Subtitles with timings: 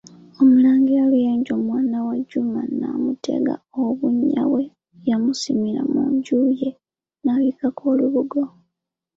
[0.41, 3.55] Omulangira Luyenje omwana wa Juma n'amu-tega
[3.85, 4.63] obunnya bwe
[5.07, 6.69] yamusimira mu nju ye,
[7.23, 8.41] n'abubikkako olubugo.